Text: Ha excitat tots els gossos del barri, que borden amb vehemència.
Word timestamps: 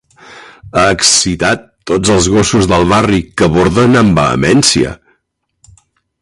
Ha 0.77 0.85
excitat 0.93 1.67
tots 1.91 2.13
els 2.13 2.29
gossos 2.37 2.69
del 2.73 2.87
barri, 2.95 3.21
que 3.43 3.51
borden 3.59 4.01
amb 4.01 4.19
vehemència. 4.23 4.97